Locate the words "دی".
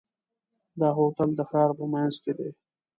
2.37-2.49